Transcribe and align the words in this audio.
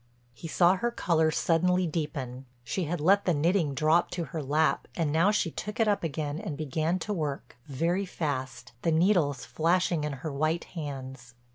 He 0.33 0.47
saw 0.47 0.77
her 0.77 0.89
color 0.89 1.29
suddenly 1.29 1.85
deepen. 1.85 2.47
She 2.63 2.85
had 2.85 2.99
let 2.99 3.25
the 3.25 3.35
knitting 3.35 3.75
drop 3.75 4.09
to 4.09 4.23
her 4.23 4.41
lap 4.41 4.87
and 4.95 5.11
now 5.11 5.29
she 5.29 5.51
took 5.51 5.79
it 5.79 5.87
up 5.87 6.03
again 6.03 6.39
and 6.39 6.57
began 6.57 6.97
to 6.97 7.13
work, 7.13 7.55
very 7.67 8.07
fast, 8.07 8.71
the 8.81 8.91
needles 8.91 9.45
flashing 9.45 10.03
in 10.03 10.13
her 10.25 10.31
white 10.33 10.63
hands. 10.63 11.35